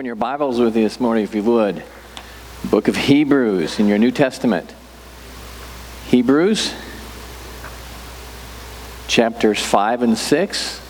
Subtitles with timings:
[0.00, 1.82] Open your Bibles with you this morning, if you would.
[2.64, 4.74] Book of Hebrews in your New Testament.
[6.06, 6.72] Hebrews,
[9.08, 10.80] chapters 5 and 6.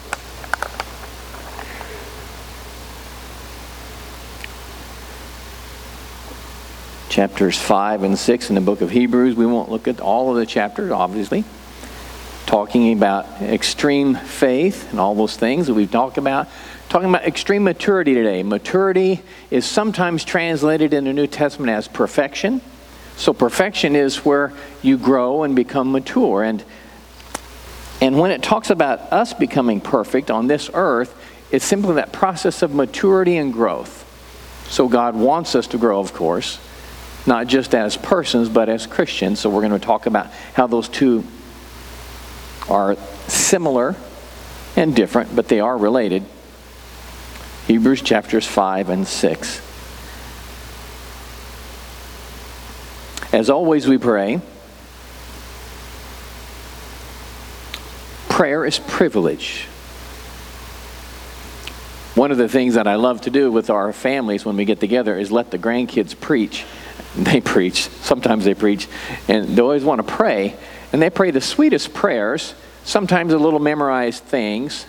[7.08, 9.34] Chapters 5 and 6 in the book of Hebrews.
[9.34, 11.42] We won't look at all of the chapters, obviously.
[12.46, 16.46] Talking about extreme faith and all those things that we've talked about
[16.90, 18.42] talking about extreme maturity today.
[18.42, 22.60] Maturity is sometimes translated in the New Testament as perfection.
[23.16, 26.42] So perfection is where you grow and become mature.
[26.42, 26.64] And,
[28.00, 31.16] and when it talks about us becoming perfect on this earth,
[31.52, 34.04] it's simply that process of maturity and growth.
[34.68, 36.58] So God wants us to grow, of course,
[37.24, 39.38] not just as persons, but as Christians.
[39.38, 41.22] So we're going to talk about how those two
[42.68, 42.96] are
[43.28, 43.94] similar
[44.74, 46.24] and different, but they are related.
[47.66, 49.62] Hebrews chapters 5 and 6.
[53.32, 54.40] As always, we pray.
[58.28, 59.66] Prayer is privilege.
[62.16, 64.80] One of the things that I love to do with our families when we get
[64.80, 66.64] together is let the grandkids preach.
[67.16, 68.88] They preach, sometimes they preach,
[69.28, 70.56] and they always want to pray.
[70.92, 72.54] And they pray the sweetest prayers,
[72.84, 74.86] sometimes a little memorized things,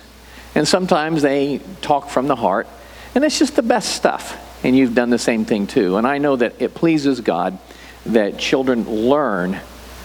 [0.56, 2.68] and sometimes they talk from the heart.
[3.16, 4.38] And it's just the best stuff.
[4.64, 5.98] And you've done the same thing too.
[5.98, 7.58] And I know that it pleases God
[8.06, 9.60] that children learn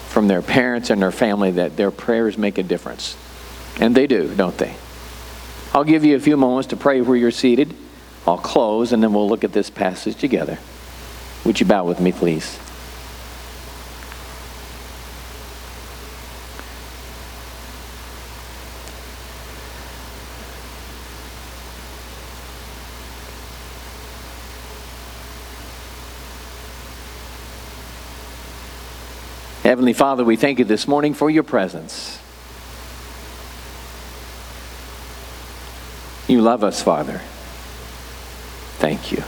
[0.08, 3.16] from their parents and their family that their prayers make a difference.
[3.80, 4.74] And they do, don't they?
[5.74, 7.74] I'll give you a few moments to pray where you're seated.
[8.26, 10.58] I'll close and then we'll look at this passage together.
[11.44, 12.58] Would you bow with me, please?
[29.66, 32.20] Heavenly Father, we thank you this morning for your presence.
[36.28, 37.20] You love us, Father.
[38.78, 39.24] Thank you.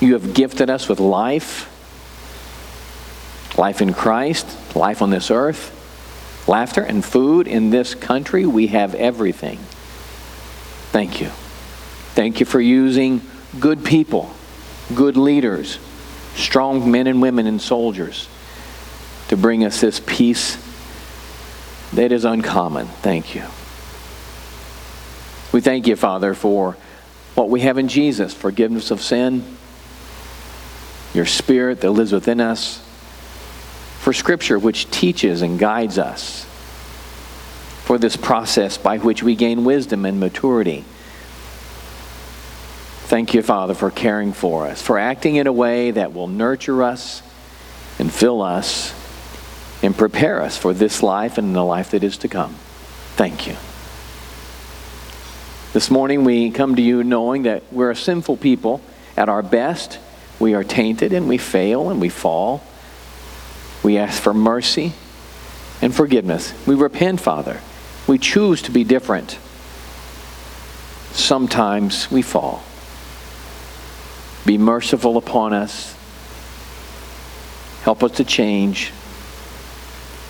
[0.00, 1.68] You have gifted us with life,
[3.58, 8.46] life in Christ, life on this earth, laughter and food in this country.
[8.46, 9.58] We have everything.
[10.92, 11.30] Thank you.
[12.14, 13.20] Thank you for using
[13.58, 14.30] good people,
[14.94, 15.80] good leaders,
[16.34, 18.28] strong men and women and soldiers
[19.28, 20.58] to bring us this peace
[21.92, 22.86] that is uncommon.
[22.86, 23.44] Thank you.
[25.52, 26.76] We thank you, Father, for
[27.34, 29.44] what we have in Jesus forgiveness of sin,
[31.12, 32.78] your Spirit that lives within us,
[34.00, 36.44] for Scripture which teaches and guides us,
[37.84, 40.84] for this process by which we gain wisdom and maturity
[43.06, 46.82] Thank you, Father, for caring for us, for acting in a way that will nurture
[46.82, 47.22] us
[47.98, 48.94] and fill us
[49.82, 52.54] and prepare us for this life and the life that is to come.
[53.16, 53.56] Thank you.
[55.74, 58.80] This morning we come to you knowing that we're a sinful people.
[59.18, 59.98] At our best,
[60.40, 62.64] we are tainted and we fail and we fall.
[63.82, 64.94] We ask for mercy
[65.82, 66.54] and forgiveness.
[66.66, 67.60] We repent, Father.
[68.06, 69.38] We choose to be different.
[71.12, 72.64] Sometimes we fall.
[74.46, 75.94] Be merciful upon us.
[77.82, 78.92] Help us to change.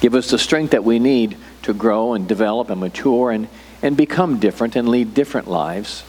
[0.00, 3.48] Give us the strength that we need to grow and develop and mature and,
[3.82, 6.04] and become different and lead different lives.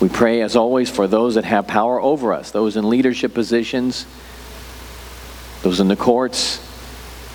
[0.00, 4.06] We pray, as always, for those that have power over us, those in leadership positions,
[5.62, 6.60] those in the courts,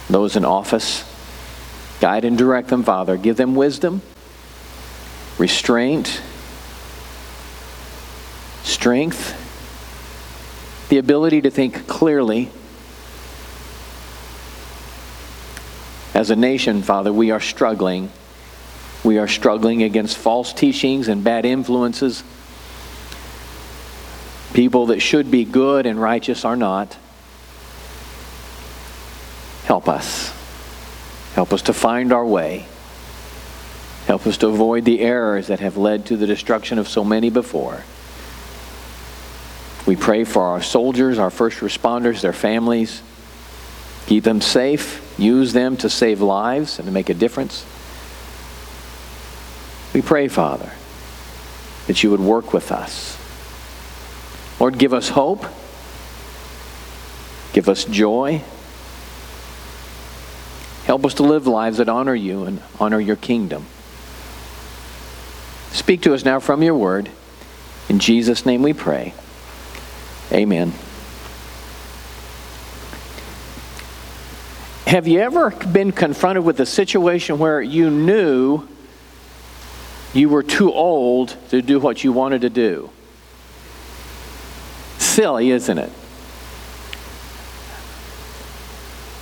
[0.09, 1.03] those in office.
[1.99, 3.17] Guide and direct them, Father.
[3.17, 4.01] Give them wisdom,
[5.37, 6.21] restraint,
[8.71, 9.37] strength,
[10.89, 12.49] the ability to think clearly.
[16.13, 18.11] As a nation, Father, we are struggling.
[19.03, 22.23] We are struggling against false teachings and bad influences.
[24.53, 26.97] People that should be good and righteous are not.
[29.65, 30.33] Help us.
[31.33, 32.65] Help us to find our way.
[34.07, 37.29] Help us to avoid the errors that have led to the destruction of so many
[37.29, 37.83] before.
[39.85, 43.01] We pray for our soldiers, our first responders, their families.
[44.05, 45.15] Keep them safe.
[45.17, 47.65] Use them to save lives and to make a difference.
[49.93, 50.71] We pray, Father,
[51.87, 53.17] that you would work with us.
[54.59, 55.45] Lord, give us hope.
[57.53, 58.43] Give us joy.
[60.85, 63.65] Help us to live lives that honor you and honor your kingdom.
[65.71, 67.09] Speak to us now from your word.
[67.89, 69.13] In Jesus' name we pray.
[70.31, 70.73] Amen.
[74.87, 78.67] Have you ever been confronted with a situation where you knew
[80.13, 82.89] you were too old to do what you wanted to do?
[84.97, 85.91] Silly, isn't it?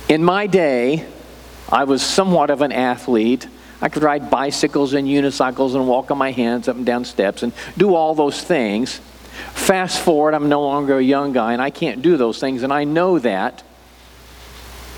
[0.08, 1.06] In my day,
[1.68, 3.46] I was somewhat of an athlete.
[3.80, 7.42] I could ride bicycles and unicycles and walk on my hands up and down steps
[7.42, 9.00] and do all those things.
[9.54, 12.72] Fast forward, I'm no longer a young guy and I can't do those things, and
[12.72, 13.62] I know that.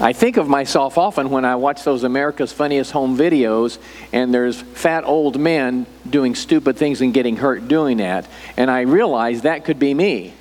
[0.00, 3.78] I think of myself often when I watch those America's Funniest Home videos
[4.12, 8.26] and there's fat old men doing stupid things and getting hurt doing that.
[8.56, 10.32] And I realize that could be me.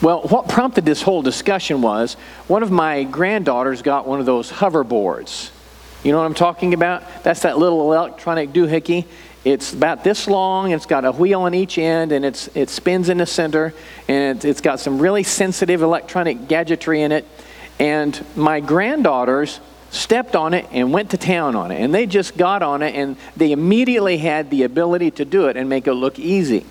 [0.00, 2.14] Well, what prompted this whole discussion was
[2.48, 5.50] one of my granddaughters got one of those hoverboards.
[6.02, 7.04] You know what I'm talking about?
[7.22, 9.04] That's that little electronic doohickey.
[9.44, 13.08] It's about this long, it's got a wheel on each end, and it's, it spins
[13.08, 13.74] in the center,
[14.06, 17.26] and it's got some really sensitive electronic gadgetry in it
[17.82, 19.58] and my granddaughters
[19.90, 21.80] stepped on it and went to town on it.
[21.80, 25.56] And they just got on it and they immediately had the ability to do it
[25.56, 26.64] and make it look easy.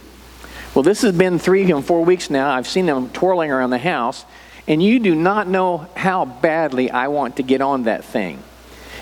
[0.73, 2.49] Well, this has been three and four weeks now.
[2.49, 4.23] I've seen them twirling around the house,
[4.69, 8.41] and you do not know how badly I want to get on that thing.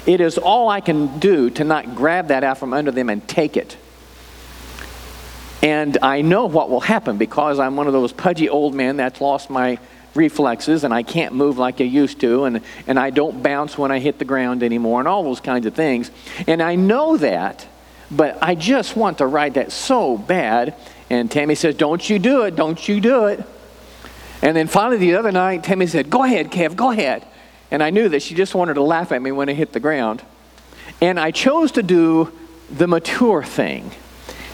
[0.10, 3.28] It is all I can do to not grab that out from under them and
[3.28, 3.78] take it.
[5.62, 9.22] And I know what will happen because I'm one of those pudgy old men that's
[9.22, 9.78] lost my
[10.16, 13.92] reflexes and I can't move like I used to and, and I don't bounce when
[13.92, 16.10] I hit the ground anymore and all those kinds of things.
[16.48, 17.68] And I know that,
[18.10, 20.74] but I just want to ride that so bad.
[21.12, 23.46] And Tammy says, Don't you do it, don't you do it.
[24.42, 27.28] And then finally the other night, Tammy said, Go ahead, Kev, go ahead.
[27.72, 29.80] And I knew that she just wanted to laugh at me when I hit the
[29.80, 30.24] ground.
[31.02, 32.32] And I chose to do
[32.70, 33.92] the mature thing.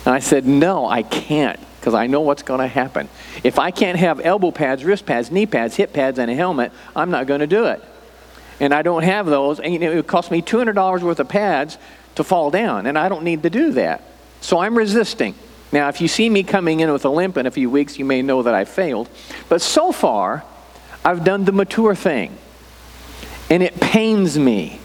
[0.04, 3.08] And I said, No, I can't because I know what's going to happen.
[3.44, 6.72] If I can't have elbow pads, wrist pads, knee pads, hip pads, and a helmet,
[6.96, 7.82] I'm not going to do it.
[8.58, 9.60] And I don't have those.
[9.60, 11.78] And it would cost me $200 worth of pads
[12.16, 14.02] to fall down, and I don't need to do that.
[14.40, 15.34] So I'm resisting.
[15.70, 18.04] Now, if you see me coming in with a limp in a few weeks, you
[18.04, 19.08] may know that I failed.
[19.48, 20.44] But so far,
[21.04, 22.36] I've done the mature thing,
[23.50, 24.80] and it pains me.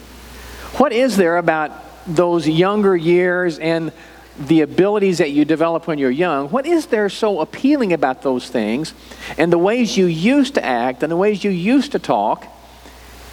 [0.78, 1.72] What is there about
[2.08, 3.92] those younger years and
[4.40, 8.50] the abilities that you develop when you're young, what is there so appealing about those
[8.50, 8.94] things
[9.38, 12.48] and the ways you used to act and the ways you used to talk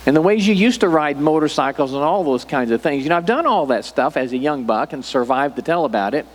[0.06, 3.04] and the ways you used to ride motorcycles and all those kinds of things?
[3.04, 5.84] You know, I've done all that stuff as a young buck and survived to tell
[5.84, 6.26] about it.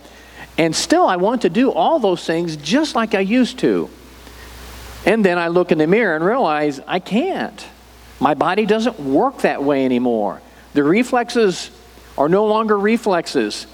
[0.56, 3.90] And still, I want to do all those things just like I used to.
[5.04, 7.66] And then I look in the mirror and realize I can't.
[8.24, 10.40] My body doesn't work that way anymore.
[10.72, 11.70] The reflexes
[12.16, 13.66] are no longer reflexes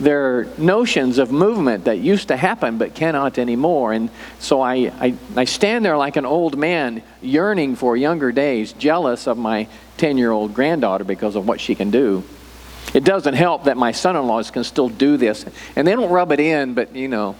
[0.00, 3.92] They're notions of movement that used to happen but cannot anymore.
[3.92, 4.08] And
[4.38, 9.28] so I, I, I stand there like an old man yearning for younger days, jealous
[9.28, 9.68] of my
[9.98, 12.24] 10 year old granddaughter because of what she can do.
[12.94, 15.44] It doesn't help that my son in laws can still do this.
[15.76, 17.36] And they don't rub it in, but you know,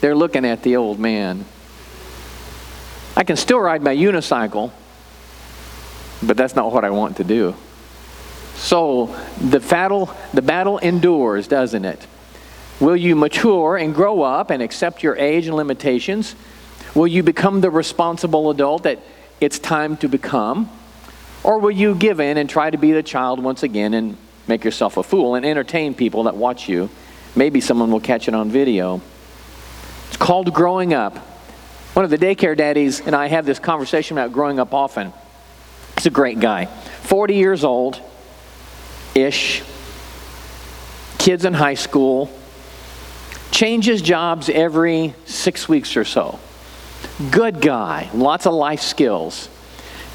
[0.00, 1.44] they're looking at the old man.
[3.16, 4.70] I can still ride my unicycle,
[6.22, 7.54] but that's not what I want to do.
[8.56, 12.06] So the battle, the battle endures, doesn't it?
[12.80, 16.34] Will you mature and grow up and accept your age and limitations?
[16.94, 19.00] Will you become the responsible adult that
[19.40, 20.70] it's time to become?
[21.44, 24.16] Or will you give in and try to be the child once again and
[24.48, 26.90] make yourself a fool and entertain people that watch you?
[27.34, 29.00] Maybe someone will catch it on video.
[30.08, 31.16] It's called growing up.
[31.94, 35.12] One of the daycare daddies and I have this conversation about growing up often.
[35.96, 36.66] He's a great guy.
[36.66, 38.00] 40 years old
[39.14, 39.62] ish,
[41.18, 42.30] kids in high school,
[43.50, 46.38] changes jobs every six weeks or so.
[47.30, 49.48] Good guy, lots of life skills.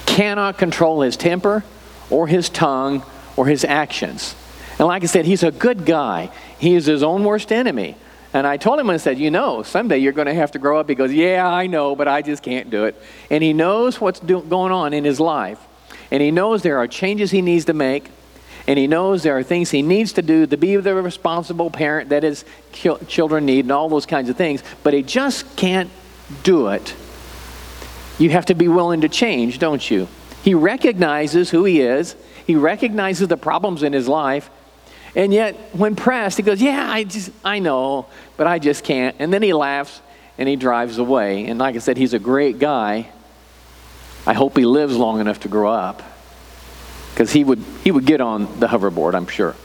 [0.06, 1.64] Cannot control his temper
[2.10, 3.04] or his tongue
[3.36, 4.36] or his actions.
[4.78, 6.30] And like I said, he's a good guy.
[6.60, 7.96] He is his own worst enemy.
[8.34, 10.80] And I told him, I said, You know, someday you're going to have to grow
[10.80, 10.90] up.
[10.90, 13.02] He goes, Yeah, I know, but I just can't do it.
[13.30, 15.60] And he knows what's do- going on in his life.
[16.12, 18.10] And he knows there are changes he needs to make
[18.68, 22.10] and he knows there are things he needs to do to be the responsible parent
[22.10, 22.46] that his
[23.08, 25.90] children need and all those kinds of things, but he just can't
[26.44, 26.96] do it.
[28.20, 30.08] You have to be willing to change, don't you?
[30.44, 32.16] He recognizes who he is,
[32.46, 34.50] he recognizes the problems in his life,
[35.16, 38.06] and yet when pressed, he goes, Yeah, I just, I know,
[38.38, 39.16] but I just can't.
[39.20, 40.02] And then he laughs
[40.38, 41.46] and he drives away.
[41.48, 43.10] And like I said, he's a great guy.
[44.26, 46.04] I hope he lives long enough to grow up
[47.12, 49.56] because he would, he would get on the hoverboard, I'm sure.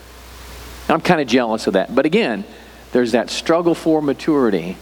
[0.89, 1.95] I'm kind of jealous of that.
[1.95, 2.45] But again,
[2.93, 4.77] there's that struggle for maturity.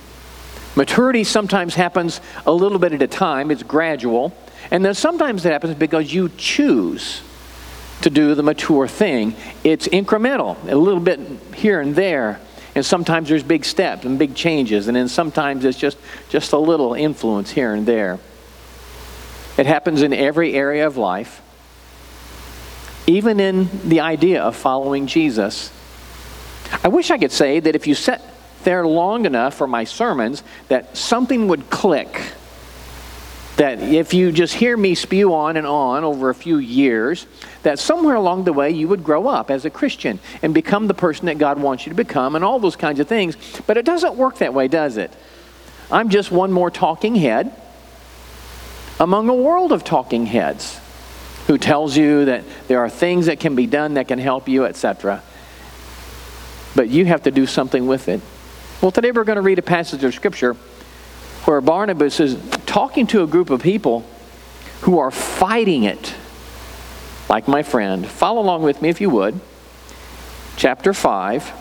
[0.77, 4.37] Maturity sometimes happens a little bit at a time, it's gradual.
[4.71, 7.23] And then sometimes it happens because you choose
[8.03, 9.35] to do the mature thing.
[9.63, 11.21] It's incremental, a little bit
[11.55, 12.41] here and there.
[12.75, 15.97] And sometimes there's big steps and big changes, and then sometimes it's just,
[16.29, 18.19] just a little influence here and there.
[19.57, 21.41] It happens in every area of life,
[23.07, 25.71] even in the idea of following Jesus.
[26.83, 28.23] I wish I could say that if you sat
[28.65, 32.21] there long enough for my sermons, that something would click.
[33.57, 37.29] That if you just hear me spew on and on over a few years,
[37.63, 40.95] that somewhere along the way you would grow up as a Christian and become the
[40.95, 43.37] person that God wants you to become and all those kinds of things.
[43.69, 45.13] But it doesn't work that way, does it?
[45.93, 47.55] I'm just one more talking head
[49.01, 50.81] among a world of talking heads
[51.47, 54.65] who tells you that there are things that can be done that can help you,
[54.65, 55.23] etc.
[56.75, 58.21] But you have to do something with it.
[58.81, 60.55] Well, today we're going to read a passage of Scripture
[61.45, 64.05] where Barnabas is talking to a group of people
[64.83, 66.15] who are fighting it,
[67.29, 68.07] like my friend.
[68.07, 69.39] Follow along with me if you would.
[70.57, 71.53] Chapter 5.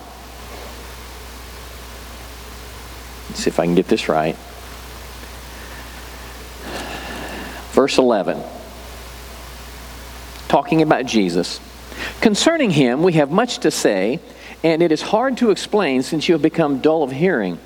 [3.28, 4.36] Let's see if I can get this right.
[7.74, 8.42] Verse 11.
[10.48, 11.60] Talking about Jesus.
[12.20, 14.20] Concerning him, we have much to say
[14.64, 17.58] and it is hard to explain since you have become dull of hearing.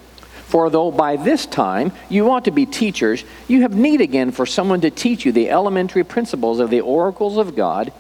[0.47, 4.45] For though by this time you ought to be teachers, you have need again for
[4.45, 7.93] someone to teach you the elementary principles of the oracles of God,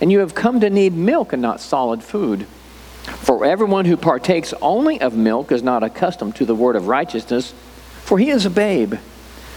[0.00, 2.46] and you have come to need milk and not solid food.
[3.02, 7.52] For everyone who partakes only of milk is not accustomed to the word of righteousness,
[8.02, 8.94] for he is a babe.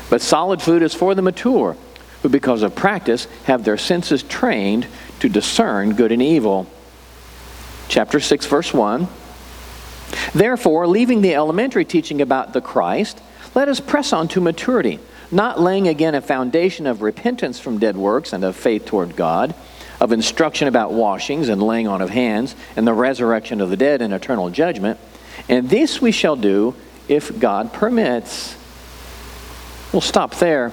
[0.09, 1.77] But solid food is for the mature,
[2.21, 4.87] who because of practice have their senses trained
[5.19, 6.67] to discern good and evil
[7.89, 9.07] chapter 6, verse 1.
[10.33, 13.21] Therefore, leaving the elementary teaching about the Christ,
[13.55, 14.99] let us press on to maturity,
[15.31, 19.53] not laying again a foundation of repentance from dead works and of faith toward God,
[19.99, 24.01] of instruction about washings and laying on of hands, and the resurrection of the dead
[24.01, 24.99] and eternal judgment.
[25.47, 26.75] And this we shall do
[27.07, 28.55] if God permits.
[29.91, 30.71] We'll stop there.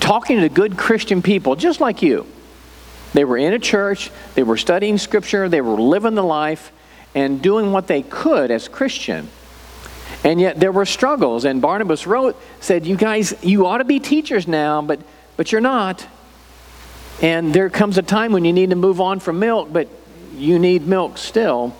[0.00, 2.26] Talking to good Christian people, just like you
[3.12, 6.72] they were in a church, they were studying Scripture, they were living the life
[7.14, 9.28] and doing what they could as Christian.
[10.22, 11.44] And yet there were struggles.
[11.44, 15.00] And Barnabas wrote, said, You guys, you ought to be teachers now, but,
[15.36, 16.06] but you're not.
[17.22, 19.88] And there comes a time when you need to move on from milk, but
[20.36, 21.74] you need milk still.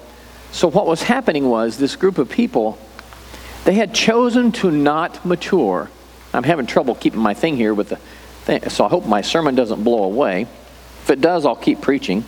[0.52, 2.78] So what was happening was this group of people,
[3.64, 5.90] they had chosen to not mature.
[6.32, 7.98] I'm having trouble keeping my thing here with the
[8.40, 10.42] thing, so I hope my sermon doesn't blow away.
[11.02, 12.24] If it does, I'll keep preaching.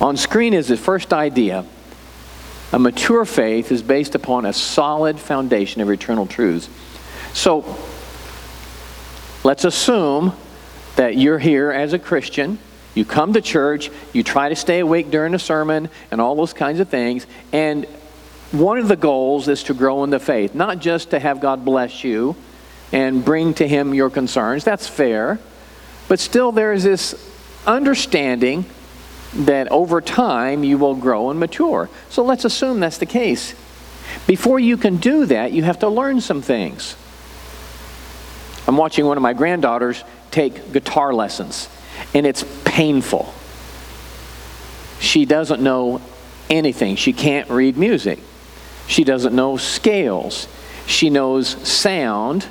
[0.00, 1.64] On screen is the first idea.
[2.72, 6.68] A mature faith is based upon a solid foundation of eternal truths.
[7.32, 7.76] So,
[9.44, 10.32] let's assume
[10.96, 12.58] that you're here as a Christian.
[12.94, 16.52] You come to church, you try to stay awake during a sermon, and all those
[16.52, 17.26] kinds of things.
[17.52, 17.84] And
[18.52, 21.64] one of the goals is to grow in the faith, not just to have God
[21.64, 22.36] bless you
[22.92, 24.64] and bring to Him your concerns.
[24.64, 25.38] That's fair.
[26.08, 27.14] But still, there is this
[27.66, 28.64] understanding
[29.34, 31.90] that over time you will grow and mature.
[32.08, 33.54] So let's assume that's the case.
[34.26, 36.96] Before you can do that, you have to learn some things.
[38.66, 41.68] I'm watching one of my granddaughters take guitar lessons,
[42.14, 43.32] and it's painful.
[44.98, 46.00] She doesn't know
[46.48, 46.96] anything.
[46.96, 48.18] She can't read music.
[48.86, 50.48] She doesn't know scales.
[50.86, 52.46] She knows sound,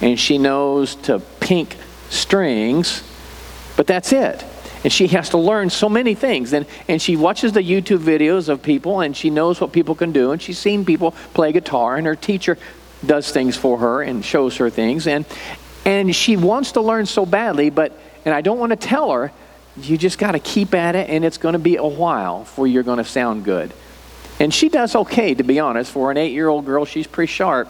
[0.00, 1.76] and she knows to pink
[2.08, 3.02] strings,
[3.76, 4.44] but that's it.
[4.82, 6.52] And she has to learn so many things.
[6.54, 10.12] And, and she watches the YouTube videos of people and she knows what people can
[10.12, 10.32] do.
[10.32, 12.56] And she's seen people play guitar, and her teacher
[13.04, 15.06] does things for her and shows her things.
[15.06, 15.24] And,
[15.84, 19.32] and she wants to learn so badly, but, and I don't want to tell her,
[19.76, 22.66] you just got to keep at it, and it's going to be a while before
[22.66, 23.72] you're going to sound good.
[24.38, 25.92] And she does okay, to be honest.
[25.92, 27.68] For an eight year old girl, she's pretty sharp.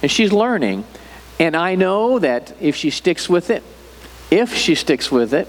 [0.00, 0.84] And she's learning.
[1.38, 3.62] And I know that if she sticks with it,
[4.30, 5.48] if she sticks with it,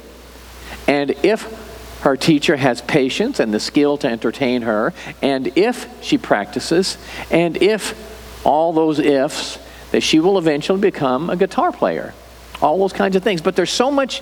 [0.87, 6.17] and if her teacher has patience and the skill to entertain her, and if she
[6.17, 6.97] practices,
[7.31, 9.59] and if all those ifs,
[9.91, 12.13] that she will eventually become a guitar player.
[12.61, 13.41] All those kinds of things.
[13.41, 14.21] But there's so much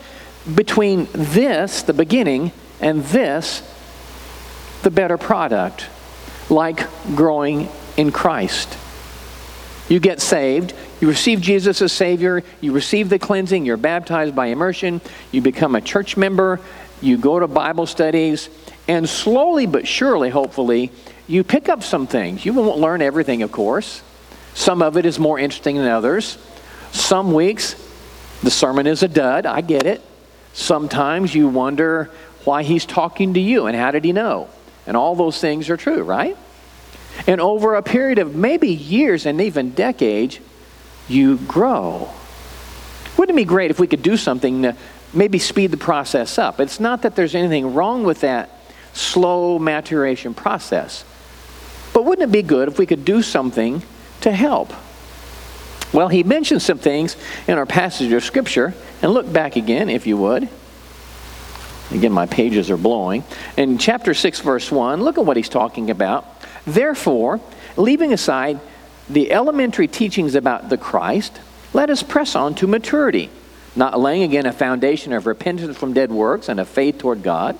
[0.53, 3.61] between this, the beginning, and this,
[4.83, 5.87] the better product,
[6.49, 8.77] like growing in Christ.
[9.89, 14.47] You get saved, you receive Jesus as Savior, you receive the cleansing, you're baptized by
[14.47, 16.59] immersion, you become a church member,
[17.01, 18.49] you go to Bible studies,
[18.87, 20.91] and slowly but surely, hopefully,
[21.27, 22.45] you pick up some things.
[22.45, 24.01] You won't learn everything, of course.
[24.53, 26.37] Some of it is more interesting than others.
[26.91, 27.75] Some weeks,
[28.43, 29.45] the sermon is a dud.
[29.45, 30.01] I get it.
[30.53, 32.11] Sometimes you wonder
[32.43, 34.49] why he's talking to you and how did he know?
[34.85, 36.37] And all those things are true, right?
[37.25, 40.39] And over a period of maybe years and even decades,
[41.07, 42.09] you grow.
[43.17, 44.75] Wouldn't it be great if we could do something to
[45.13, 46.59] maybe speed the process up?
[46.59, 48.49] It's not that there's anything wrong with that
[48.93, 51.03] slow maturation process.
[51.93, 53.83] But wouldn't it be good if we could do something
[54.21, 54.73] to help?
[55.93, 57.15] Well, he mentions some things
[57.47, 60.49] in our passage of Scripture, and look back again, if you would.
[61.91, 63.23] Again, my pages are blowing.
[63.57, 66.25] In chapter 6, verse 1, look at what he's talking about.
[66.65, 67.39] Therefore,
[67.77, 68.59] leaving aside
[69.09, 71.39] the elementary teachings about the Christ,
[71.73, 73.29] let us press on to maturity,
[73.75, 77.57] not laying again a foundation of repentance from dead works and of faith toward God,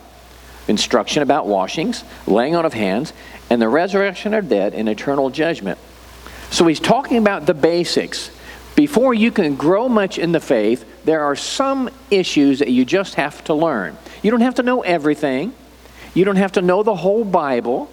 [0.68, 3.12] instruction about washings, laying on of hands,
[3.50, 5.78] and the resurrection of dead and eternal judgment.
[6.50, 8.32] So he's talking about the basics.
[8.76, 13.16] Before you can grow much in the faith, there are some issues that you just
[13.16, 13.98] have to learn.
[14.22, 15.54] You don't have to know everything,
[16.14, 17.92] you don't have to know the whole Bible,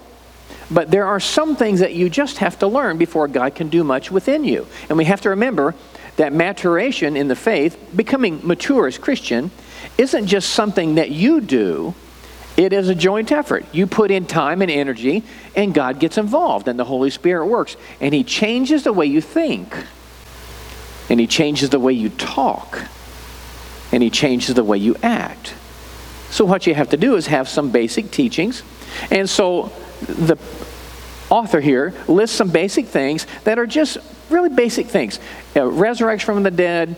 [0.70, 3.82] but there are some things that you just have to learn before God can do
[3.82, 4.66] much within you.
[4.88, 5.74] And we have to remember
[6.16, 9.50] that maturation in the faith, becoming mature as Christian,
[9.98, 11.94] isn't just something that you do.
[12.56, 13.64] It is a joint effort.
[13.72, 15.22] You put in time and energy,
[15.56, 17.76] and God gets involved, and the Holy Spirit works.
[18.00, 19.74] And He changes the way you think,
[21.08, 22.82] and He changes the way you talk,
[23.92, 25.54] and He changes the way you act.
[26.30, 28.62] So, what you have to do is have some basic teachings.
[29.10, 30.36] And so, the
[31.28, 35.18] author here lists some basic things that are just really basic things
[35.56, 36.96] uh, resurrection from the dead,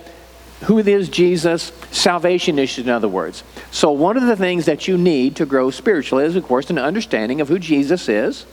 [0.64, 3.42] who is Jesus, salvation issues, in other words.
[3.70, 6.78] So, one of the things that you need to grow spiritually is, of course, an
[6.78, 8.46] understanding of who Jesus is,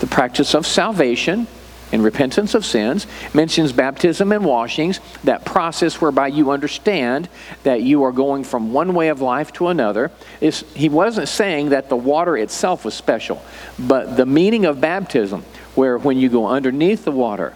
[0.00, 1.46] the practice of salvation,
[1.92, 7.28] and repentance of sins, mentions baptism and washings, that process whereby you understand
[7.62, 10.10] that you are going from one way of life to another.
[10.40, 13.42] Is he wasn't saying that the water itself was special,
[13.78, 15.42] but the meaning of baptism,
[15.74, 17.54] where when you go underneath the water,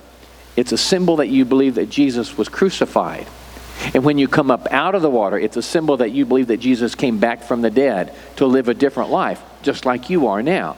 [0.57, 3.27] it's a symbol that you believe that Jesus was crucified.
[3.95, 6.49] And when you come up out of the water, it's a symbol that you believe
[6.49, 10.27] that Jesus came back from the dead to live a different life, just like you
[10.27, 10.77] are now.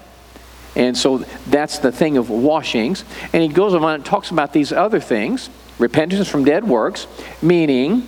[0.77, 3.05] And so that's the thing of washings.
[3.33, 7.07] And he goes on and talks about these other things repentance from dead works,
[7.41, 8.07] meaning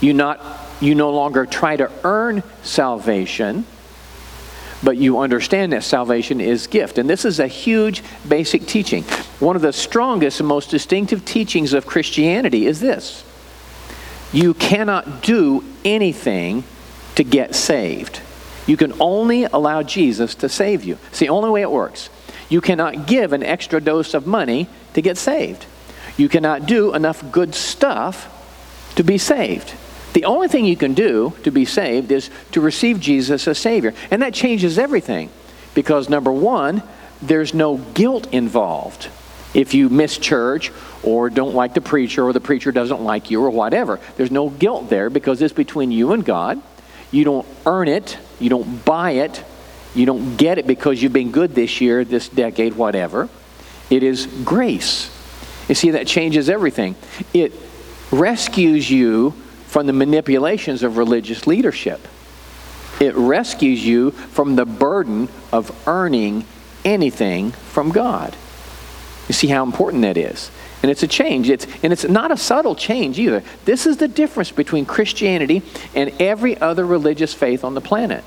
[0.00, 0.40] you, not,
[0.80, 3.66] you no longer try to earn salvation,
[4.82, 6.96] but you understand that salvation is gift.
[6.96, 9.02] And this is a huge basic teaching.
[9.40, 13.24] One of the strongest and most distinctive teachings of Christianity is this
[14.32, 16.62] you cannot do anything
[17.16, 18.20] to get saved.
[18.70, 20.96] You can only allow Jesus to save you.
[21.08, 22.08] It's the only way it works.
[22.48, 25.66] You cannot give an extra dose of money to get saved.
[26.16, 28.30] You cannot do enough good stuff
[28.94, 29.74] to be saved.
[30.12, 33.92] The only thing you can do to be saved is to receive Jesus as Savior.
[34.08, 35.30] And that changes everything
[35.74, 36.84] because, number one,
[37.20, 39.08] there's no guilt involved.
[39.52, 40.70] If you miss church
[41.02, 44.48] or don't like the preacher or the preacher doesn't like you or whatever, there's no
[44.48, 46.62] guilt there because it's between you and God.
[47.10, 49.44] You don't earn it, you don't buy it,
[49.94, 53.28] you don't get it because you've been good this year, this decade, whatever.
[53.90, 55.10] It is grace.
[55.68, 56.94] You see, that changes everything.
[57.34, 57.52] It
[58.10, 59.32] rescues you
[59.66, 62.06] from the manipulations of religious leadership.
[63.00, 66.44] It rescues you from the burden of earning
[66.84, 68.36] anything from God.
[69.28, 70.50] You see how important that is.
[70.82, 71.50] And it's a change.
[71.50, 73.42] It's, and it's not a subtle change either.
[73.64, 75.62] This is the difference between Christianity
[75.94, 78.24] and every other religious faith on the planet,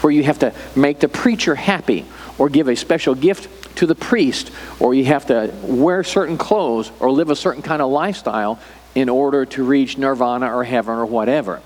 [0.00, 2.04] where you have to make the preacher happy
[2.36, 6.90] or give a special gift to the priest, or you have to wear certain clothes
[6.98, 8.58] or live a certain kind of lifestyle
[8.94, 11.62] in order to reach nirvana or heaven or whatever.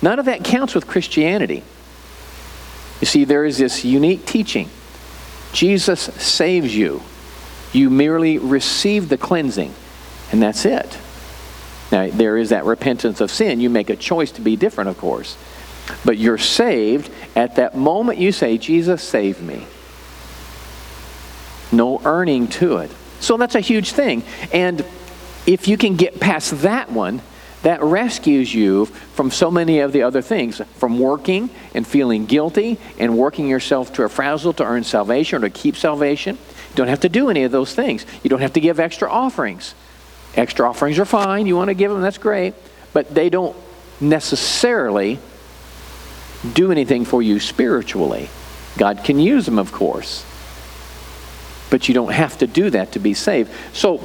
[0.00, 1.62] None of that counts with Christianity.
[3.00, 4.70] You see, there is this unique teaching
[5.52, 7.02] Jesus saves you
[7.74, 9.74] you merely receive the cleansing,
[10.30, 10.98] and that's it.
[11.90, 13.60] Now, there is that repentance of sin.
[13.60, 15.36] You make a choice to be different, of course.
[16.04, 19.66] But you're saved at that moment you say, Jesus, save me.
[21.72, 22.90] No earning to it.
[23.20, 24.22] So that's a huge thing.
[24.52, 24.84] And
[25.46, 27.20] if you can get past that one,
[27.62, 32.78] that rescues you from so many of the other things from working and feeling guilty
[32.98, 36.36] and working yourself to a frazzle to earn salvation or to keep salvation
[36.74, 38.04] you don't have to do any of those things.
[38.24, 39.76] You don't have to give extra offerings.
[40.34, 41.46] Extra offerings are fine.
[41.46, 42.52] You want to give them, that's great.
[42.92, 43.56] But they don't
[44.00, 45.20] necessarily
[46.52, 48.28] do anything for you spiritually.
[48.76, 50.26] God can use them, of course.
[51.70, 53.52] But you don't have to do that to be saved.
[53.72, 54.00] So,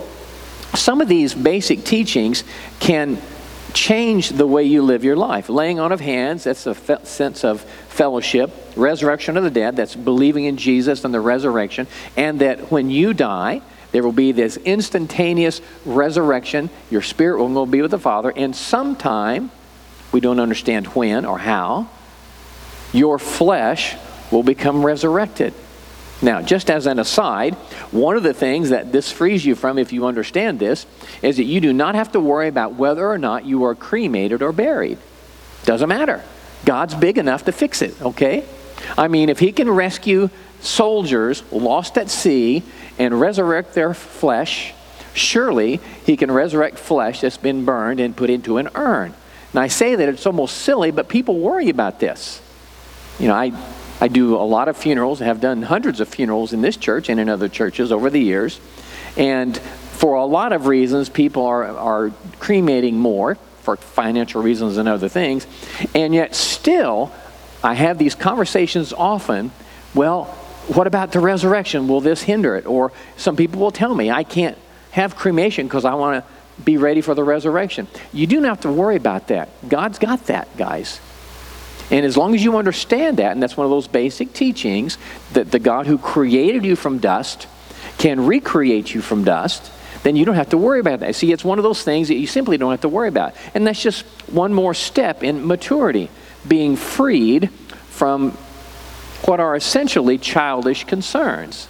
[0.75, 2.43] some of these basic teachings
[2.79, 3.19] can
[3.73, 5.49] change the way you live your life.
[5.49, 8.51] Laying on of hands, that's a fe- sense of fellowship.
[8.75, 11.87] Resurrection of the dead, that's believing in Jesus and the resurrection.
[12.15, 16.69] And that when you die, there will be this instantaneous resurrection.
[16.89, 18.31] Your spirit will go be with the Father.
[18.35, 19.51] And sometime,
[20.11, 21.89] we don't understand when or how,
[22.93, 23.95] your flesh
[24.31, 25.53] will become resurrected.
[26.21, 27.55] Now, just as an aside,
[27.91, 30.85] one of the things that this frees you from, if you understand this,
[31.21, 34.41] is that you do not have to worry about whether or not you are cremated
[34.41, 34.97] or buried.
[35.63, 36.23] Doesn't matter.
[36.65, 38.45] God's big enough to fix it, okay?
[38.97, 40.29] I mean, if He can rescue
[40.59, 42.63] soldiers lost at sea
[42.97, 44.73] and resurrect their flesh,
[45.13, 49.13] surely He can resurrect flesh that's been burned and put into an urn.
[49.53, 52.41] And I say that it's almost silly, but people worry about this.
[53.19, 53.51] You know, I
[54.01, 57.19] I do a lot of funerals, have done hundreds of funerals in this church and
[57.19, 58.59] in other churches over the years.
[59.17, 64.87] And for a lot of reasons, people are, are cremating more for financial reasons and
[64.87, 65.45] other things.
[65.93, 67.11] And yet, still,
[67.63, 69.51] I have these conversations often.
[69.93, 70.25] Well,
[70.69, 71.87] what about the resurrection?
[71.87, 72.65] Will this hinder it?
[72.65, 74.57] Or some people will tell me, I can't
[74.91, 77.87] have cremation because I want to be ready for the resurrection.
[78.13, 79.49] You do not have to worry about that.
[79.67, 81.01] God's got that, guys.
[81.91, 84.97] And as long as you understand that, and that's one of those basic teachings,
[85.33, 87.47] that the God who created you from dust
[87.97, 89.71] can recreate you from dust,
[90.03, 91.15] then you don't have to worry about that.
[91.15, 93.35] See, it's one of those things that you simply don't have to worry about.
[93.53, 96.09] And that's just one more step in maturity,
[96.47, 97.49] being freed
[97.89, 98.31] from
[99.25, 101.67] what are essentially childish concerns.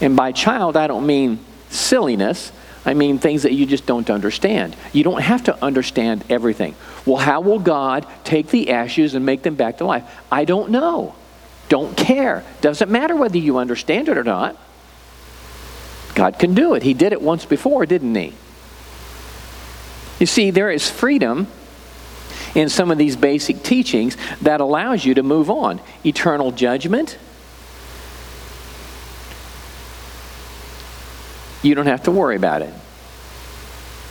[0.00, 1.38] And by child, I don't mean
[1.70, 2.50] silliness.
[2.84, 4.76] I mean things that you just don't understand.
[4.92, 6.74] You don't have to understand everything.
[7.06, 10.04] Well, how will God take the ashes and make them back to life?
[10.32, 11.14] I don't know.
[11.68, 12.44] Don't care.
[12.60, 14.56] Doesn't matter whether you understand it or not.
[16.14, 16.82] God can do it.
[16.82, 18.32] He did it once before, didn't he?
[20.20, 21.48] You see, there is freedom
[22.54, 25.80] in some of these basic teachings that allows you to move on.
[26.06, 27.18] Eternal judgment.
[31.62, 32.72] You don't have to worry about it.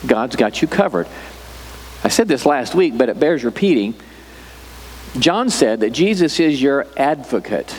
[0.06, 1.08] God's got you covered.
[2.04, 3.94] I said this last week, but it bears repeating.
[5.18, 7.74] John said that Jesus is your advocate.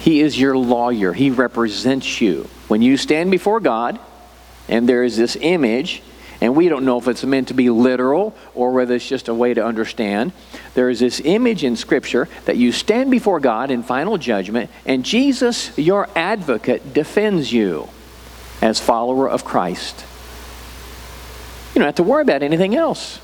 [0.00, 1.14] He is your lawyer.
[1.14, 2.48] He represents you.
[2.68, 3.98] When you stand before God,
[4.68, 6.02] and there is this image,
[6.40, 9.34] and we don't know if it's meant to be literal or whether it's just a
[9.34, 10.32] way to understand.
[10.74, 15.04] There is this image in Scripture that you stand before God in final judgment, and
[15.04, 17.88] Jesus, your advocate, defends you
[18.60, 20.04] as follower of Christ.
[21.74, 23.20] You don't have to worry about anything else.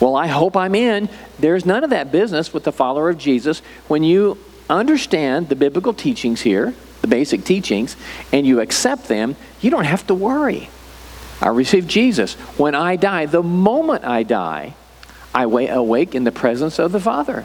[0.00, 1.08] Well, I hope I'm in.
[1.38, 3.60] There's none of that business with the follower of Jesus.
[3.88, 4.36] When you
[4.68, 7.96] understand the biblical teachings here, the basic teachings,
[8.32, 10.68] and you accept them, you don't have to worry.
[11.40, 12.34] I received Jesus.
[12.58, 14.74] When I die, the moment I die,
[15.34, 17.44] I awake in the presence of the Father.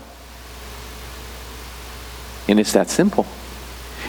[2.47, 3.26] And it's that simple.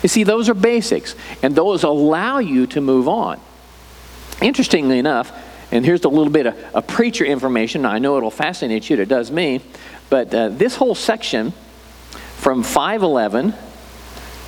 [0.03, 3.41] You see, those are basics, and those allow you to move on.
[4.41, 5.33] Interestingly enough,
[5.70, 7.85] and here's a little bit of, of preacher information.
[7.85, 9.61] I know it'll fascinate you, it does me.
[10.09, 11.52] But uh, this whole section
[12.37, 13.52] from 511,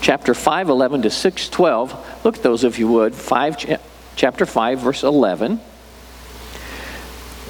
[0.01, 3.15] chapter 511 to 612, look at those if you would.
[3.15, 3.81] 5,
[4.17, 5.61] chapter 5, verse 11.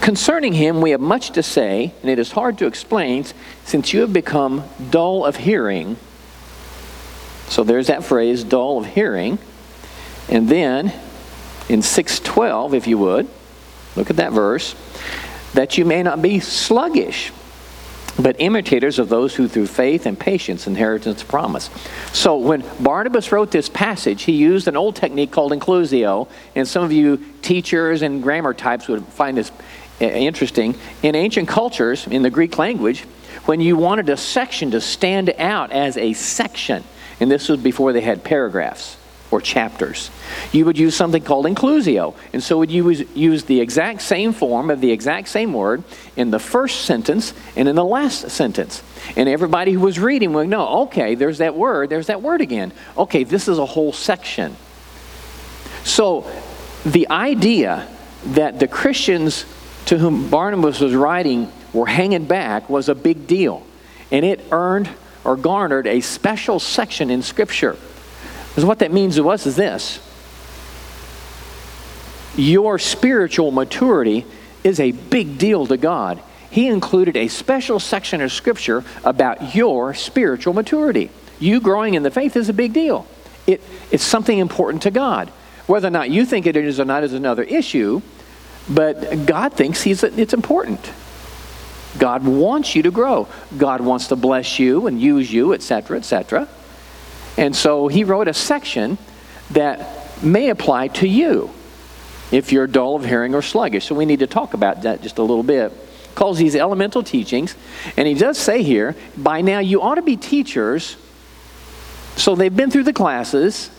[0.00, 3.24] Concerning him, we have much to say, and it is hard to explain
[3.64, 5.96] since you have become dull of hearing.
[7.48, 9.38] So there's that phrase, dull of hearing.
[10.28, 10.92] And then
[11.68, 13.28] in 612, if you would,
[14.00, 14.74] Look at that verse.
[15.52, 17.32] That you may not be sluggish,
[18.18, 21.68] but imitators of those who through faith and patience inheritance promise.
[22.14, 26.82] So when Barnabas wrote this passage, he used an old technique called inclusio, and some
[26.82, 29.52] of you teachers and grammar types would find this
[30.00, 30.76] uh, interesting.
[31.02, 33.02] In ancient cultures, in the Greek language,
[33.44, 36.84] when you wanted a section to stand out as a section,
[37.20, 38.96] and this was before they had paragraphs
[39.30, 40.10] or chapters.
[40.52, 42.14] You would use something called inclusio.
[42.32, 45.84] And so would you use the exact same form of the exact same word
[46.16, 48.82] in the first sentence and in the last sentence.
[49.16, 52.72] And everybody who was reading would know, okay, there's that word, there's that word again.
[52.96, 54.56] Okay, this is a whole section.
[55.84, 56.30] So
[56.84, 57.88] the idea
[58.26, 59.44] that the Christians
[59.86, 63.66] to whom Barnabas was writing were hanging back was a big deal.
[64.10, 64.88] And it earned
[65.24, 67.76] or garnered a special section in Scripture.
[68.50, 70.00] Because what that means to us is this
[72.36, 74.24] your spiritual maturity
[74.62, 76.22] is a big deal to God.
[76.50, 81.10] he included a special section of Scripture about your spiritual maturity.
[81.38, 83.06] You growing in the faith is a big deal.
[83.46, 85.28] It, it's something important to God.
[85.66, 88.02] Whether or not you think it is or not is another issue,
[88.68, 90.90] but God thinks he's, it's important.
[91.98, 93.28] God wants you to grow.
[93.56, 96.48] God wants to bless you and use you, etc., etc.
[97.36, 98.98] And so he wrote a section
[99.50, 101.50] that may apply to you
[102.30, 103.86] if you're dull of hearing or sluggish.
[103.86, 105.72] So we need to talk about that just a little bit.
[106.14, 107.56] Calls these elemental teachings.
[107.96, 110.96] And he does say here, by now you ought to be teachers.
[112.16, 113.70] So they've been through the classes.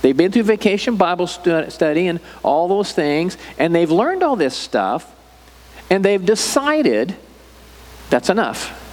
[0.00, 4.56] They've been through vacation Bible study and all those things, and they've learned all this
[4.56, 5.12] stuff,
[5.90, 7.16] and they've decided
[8.08, 8.87] that's enough.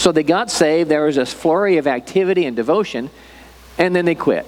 [0.00, 3.10] So they got saved, there was this flurry of activity and devotion,
[3.76, 4.46] and then they quit.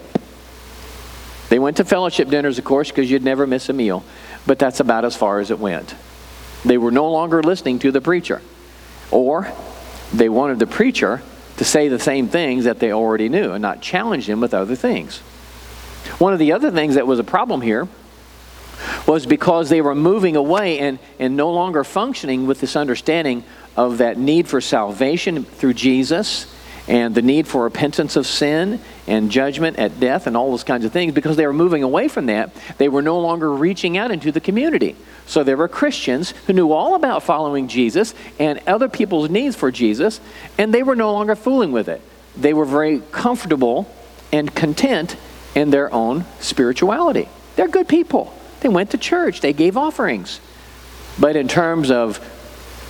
[1.51, 4.03] They went to fellowship dinners, of course, because you'd never miss a meal,
[4.47, 5.95] but that's about as far as it went.
[6.65, 8.41] They were no longer listening to the preacher,
[9.11, 9.53] or
[10.11, 11.21] they wanted the preacher
[11.59, 14.75] to say the same things that they already knew and not challenge them with other
[14.75, 15.19] things.
[16.17, 17.89] One of the other things that was a problem here
[19.07, 23.45] was because they were moving away and, and no longer functioning with this understanding
[23.77, 26.47] of that need for salvation through Jesus
[26.89, 30.85] and the need for repentance of sin and judgment at death and all those kinds
[30.85, 34.11] of things, because they were moving away from that, they were no longer reaching out
[34.11, 34.97] into the community.
[35.27, 39.71] So there were Christians who knew all about following Jesus and other people's needs for
[39.71, 40.21] Jesus,
[40.59, 42.03] and they were no longer fooling with it.
[42.37, 43.91] They were very comfortable
[44.33, 45.17] and content
[45.55, 47.29] in their own spirituality.
[47.55, 48.35] They're good people.
[48.61, 50.41] They went to church, they gave offerings.
[51.19, 52.19] But in terms of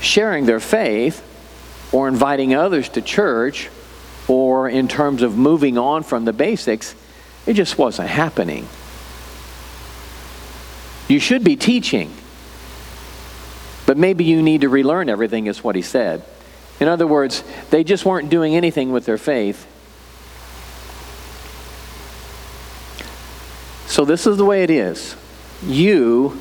[0.02, 1.22] sharing their faith
[1.92, 3.70] or inviting others to church
[4.28, 6.94] or in terms of moving on from the basics,
[7.46, 8.66] it just wasn't happening.
[11.08, 12.12] You should be teaching,
[13.86, 16.24] but maybe you need to relearn everything, is what he said.
[16.80, 19.68] In other words, they just weren't doing anything with their faith.
[23.86, 25.16] So, this is the way it is.
[25.62, 26.40] You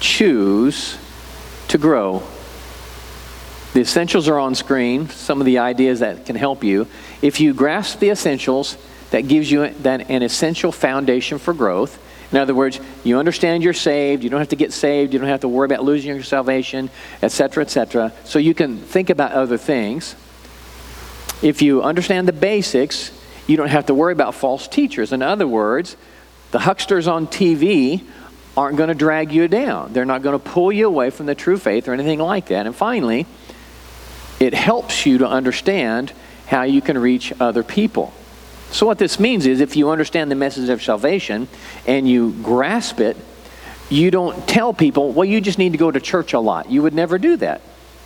[0.00, 0.96] choose
[1.68, 2.22] to grow
[3.76, 6.86] the essentials are on screen, some of the ideas that can help you.
[7.20, 8.78] If you grasp the essentials,
[9.10, 12.02] that gives you then an essential foundation for growth.
[12.32, 15.28] In other words, you understand you're saved, you don't have to get saved, you don't
[15.28, 16.88] have to worry about losing your salvation,
[17.20, 18.14] etc., etc.
[18.24, 20.16] So you can think about other things.
[21.42, 23.12] If you understand the basics,
[23.46, 25.12] you don't have to worry about false teachers.
[25.12, 25.98] In other words,
[26.50, 28.06] the hucksters on TV
[28.56, 29.92] aren't going to drag you down.
[29.92, 32.66] They're not going to pull you away from the true faith or anything like that.
[32.66, 33.26] And finally,
[34.40, 36.12] it helps you to understand
[36.46, 38.12] how you can reach other people.
[38.70, 41.48] So, what this means is if you understand the message of salvation
[41.86, 43.16] and you grasp it,
[43.88, 46.70] you don't tell people, well, you just need to go to church a lot.
[46.70, 47.60] You would never do that.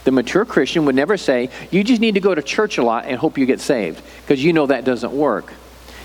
[0.05, 3.07] The mature Christian would never say, you just need to go to church a lot
[3.07, 5.53] and hope you get saved, because you know that doesn't work.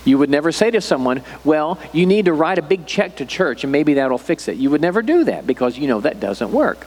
[0.06, 3.26] You would never say to someone, well, you need to write a big check to
[3.26, 4.56] church and maybe that'll fix it.
[4.56, 6.86] You would never do that because you know that doesn't work.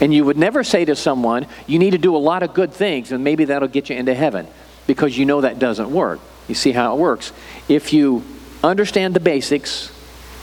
[0.00, 2.72] And you would never say to someone, you need to do a lot of good
[2.72, 4.46] things and maybe that'll get you into heaven
[4.86, 6.20] because you know that doesn't work.
[6.46, 7.32] You see how it works.
[7.68, 8.22] If you
[8.62, 9.92] understand the basics,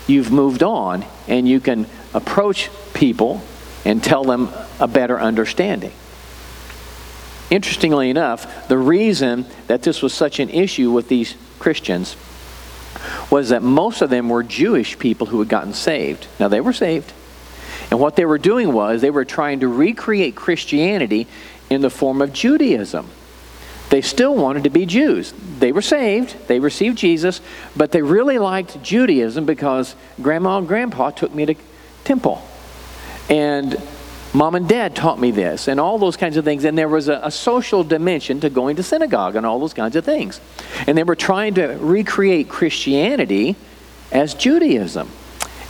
[0.05, 3.41] you've moved on and you can approach people
[3.85, 4.49] and tell them
[4.81, 5.93] a better understanding.
[7.49, 12.15] Interestingly enough, the reason that this was such an issue with these Christians
[13.31, 16.27] was that most of them were Jewish people who had gotten saved.
[16.39, 17.11] Now, they were saved.
[17.89, 21.25] And what they were doing was they were trying to recreate Christianity
[21.71, 23.07] in the form of Judaism.
[23.89, 25.33] They still wanted to be Jews.
[25.57, 27.41] They were saved, they received Jesus,
[27.75, 31.55] but they really liked Judaism because grandma and grandpa took me to
[32.03, 32.47] temple.
[33.27, 33.81] And
[34.35, 36.65] mom and dad taught me this, and all those kinds of things.
[36.65, 39.95] And there was a, a social dimension to going to synagogue and all those kinds
[39.95, 40.41] of things.
[40.85, 43.55] And they were trying to recreate Christianity
[44.11, 45.09] as Judaism.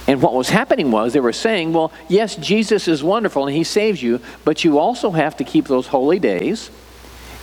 [0.08, 3.64] And what was happening was they were saying, well, yes, Jesus is wonderful and he
[3.64, 6.70] saves you, but you also have to keep those holy days,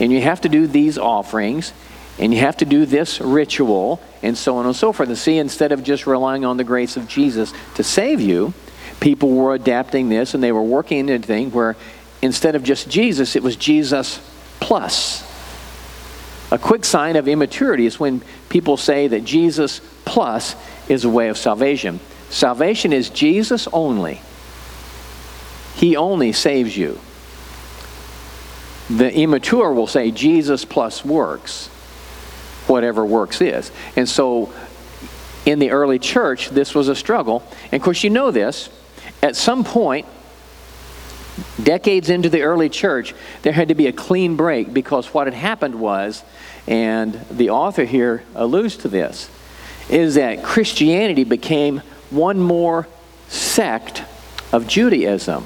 [0.00, 1.72] and you have to do these offerings,
[2.18, 5.08] and you have to do this ritual, and so on and so forth.
[5.08, 8.54] And see, instead of just relying on the grace of Jesus to save you,
[9.02, 11.76] people were adapting this and they were working into thing where
[12.22, 14.20] instead of just Jesus, it was Jesus
[14.60, 15.28] plus.
[16.52, 20.54] A quick sign of immaturity is when people say that Jesus plus
[20.88, 21.98] is a way of salvation.
[22.30, 24.20] Salvation is Jesus only.
[25.74, 27.00] He only saves you.
[28.88, 31.66] The immature will say Jesus plus works,
[32.68, 33.72] whatever works is.
[33.96, 34.52] And so
[35.44, 37.42] in the early church, this was a struggle.
[37.64, 38.70] And of course, you know this.
[39.22, 40.06] At some point,
[41.62, 45.34] decades into the early church, there had to be a clean break because what had
[45.34, 46.24] happened was,
[46.66, 49.30] and the author here alludes to this,
[49.88, 52.88] is that Christianity became one more
[53.28, 54.02] sect
[54.52, 55.44] of Judaism.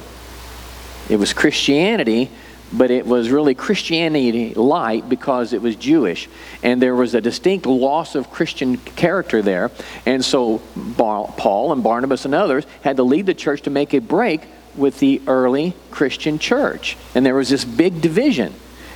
[1.09, 2.31] It was Christianity,
[2.73, 6.29] but it was really Christianity light because it was Jewish.
[6.63, 9.71] And there was a distinct loss of Christian character there.
[10.05, 10.59] And so
[10.97, 14.43] Paul and Barnabas and others had to lead the church to make a break
[14.77, 16.97] with the early Christian church.
[17.15, 18.55] And there was this big division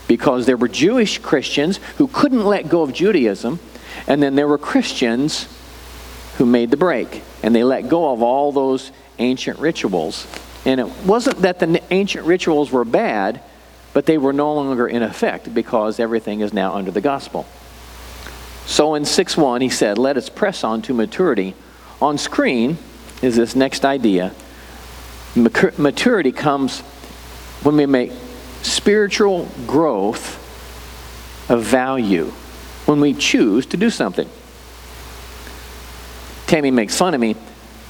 [0.09, 3.61] because there were Jewish Christians who couldn't let go of Judaism,
[4.07, 5.47] and then there were Christians
[6.37, 10.27] who made the break and they let go of all those ancient rituals.
[10.65, 13.41] And it wasn't that the ancient rituals were bad,
[13.93, 17.47] but they were no longer in effect because everything is now under the gospel.
[18.67, 21.55] So in 6 1, he said, Let us press on to maturity.
[22.01, 22.79] On screen
[23.21, 24.33] is this next idea.
[25.35, 26.81] Maturity comes
[27.63, 28.13] when we make
[28.63, 30.39] spiritual growth
[31.51, 32.27] of value,
[32.87, 34.29] when we choose to do something.
[36.47, 37.37] Tammy makes fun of me.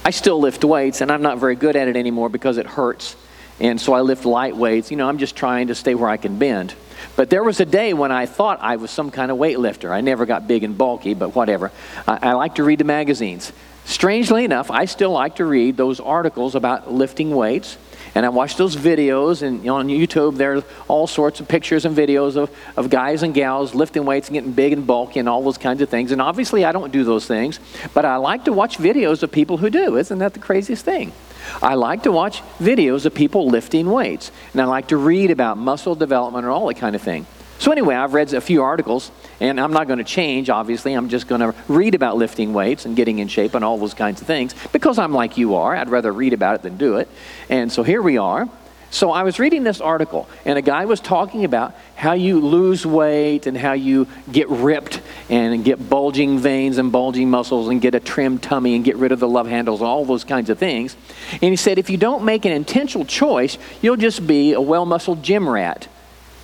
[0.03, 3.15] I still lift weights, and I'm not very good at it anymore because it hurts.
[3.61, 4.91] And so I lift light weights.
[4.91, 6.73] You know, I'm just trying to stay where I can bend.
[7.15, 9.91] But there was a day when I thought I was some kind of weightlifter.
[9.91, 11.71] I never got big and bulky, but whatever.
[12.07, 13.53] I, I like to read the magazines.
[13.85, 17.77] Strangely enough, I still like to read those articles about lifting weights
[18.13, 22.35] and I watch those videos, and on YouTube, there's all sorts of pictures and videos
[22.35, 25.57] of, of guys and gals lifting weights and getting big and bulky and all those
[25.57, 26.11] kinds of things.
[26.11, 27.59] And obviously, I don't do those things,
[27.93, 29.95] but I like to watch videos of people who do.
[29.95, 31.13] Isn't that the craziest thing?
[31.61, 35.57] I like to watch videos of people lifting weights, and I like to read about
[35.57, 37.25] muscle development and all that kind of thing.
[37.59, 40.93] So, anyway, I've read a few articles, and I'm not going to change, obviously.
[40.93, 43.93] I'm just going to read about lifting weights and getting in shape and all those
[43.93, 45.75] kinds of things because I'm like you are.
[45.75, 47.07] I'd rather read about it than do it.
[47.49, 48.49] And so here we are.
[48.91, 52.85] So I was reading this article, and a guy was talking about how you lose
[52.85, 57.95] weight and how you get ripped and get bulging veins and bulging muscles and get
[57.95, 60.97] a trimmed tummy and get rid of the love handles, all those kinds of things.
[61.31, 64.85] And he said, if you don't make an intentional choice, you'll just be a well
[64.85, 65.87] muscled gym rat.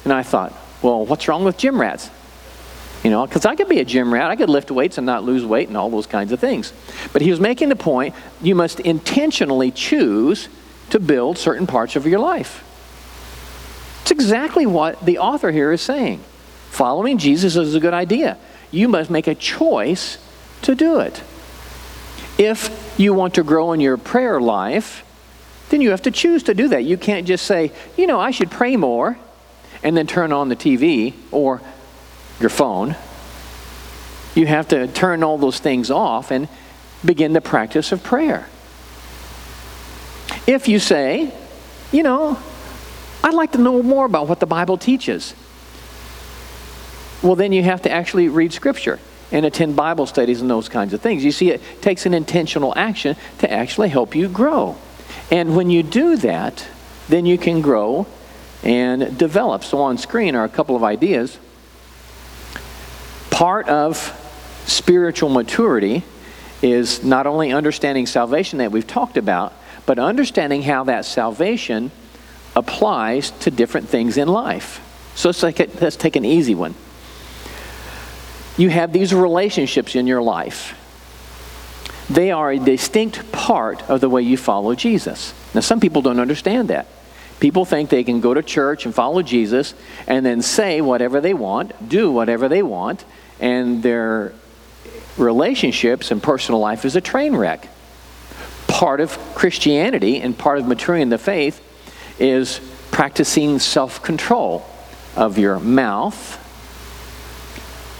[0.06, 2.10] And I thought, well, what's wrong with gym rats?
[3.04, 4.32] You know, because I could be a gym rat.
[4.32, 6.72] I could lift weights and not lose weight and all those kinds of things.
[7.12, 10.48] But he was making the point you must intentionally choose
[10.90, 12.64] to build certain parts of your life.
[14.02, 16.24] It's exactly what the author here is saying.
[16.72, 18.38] Following Jesus is a good idea.
[18.72, 20.18] You must make a choice
[20.62, 21.22] to do it.
[22.38, 25.04] If you want to grow in your prayer life,
[25.70, 26.84] then you have to choose to do that.
[26.86, 29.18] You can't just say, you know, I should pray more
[29.84, 31.62] and then turn on the TV or
[32.40, 32.96] your phone.
[34.36, 36.48] You have to turn all those things off and
[37.04, 38.48] begin the practice of prayer.
[40.48, 41.34] If you say,
[41.92, 42.40] you know,
[43.22, 45.36] I'd like to know more about what the Bible teaches,
[47.22, 49.00] well, then you have to actually read Scripture
[49.32, 51.26] and attend Bible studies and those kinds of things.
[51.26, 54.78] You see, it takes an intentional action to actually help you grow.
[55.30, 56.66] And when you do that,
[57.10, 58.08] then you can grow
[58.64, 59.66] and develop.
[59.66, 61.38] So on screen are a couple of ideas.
[63.30, 63.98] Part of
[64.66, 66.04] spiritual maturity
[66.62, 69.54] is not only understanding salvation that we've talked about,
[69.88, 71.92] but understanding how that salvation
[72.56, 74.84] applies to different things in life.
[75.16, 76.76] So let's take, let's take an easy one.
[78.58, 80.76] You have these relationships in your life.
[82.10, 85.34] They are a distinct part of the way you follow Jesus.
[85.54, 86.88] Now, some people don't understand that.
[87.40, 89.74] People think they can go to church and follow Jesus
[90.06, 93.06] and then say whatever they want, do whatever they want,
[93.40, 94.34] and their
[95.18, 97.70] relationships and personal life is a train wreck.
[98.78, 101.64] Part of Christianity and part of maturing in the faith
[102.20, 102.62] is
[102.92, 104.68] practicing self control
[105.16, 106.38] of your mouth,